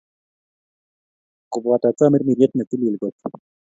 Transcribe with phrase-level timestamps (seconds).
[1.51, 3.15] Koboto Tamirmiriet ne tilil kot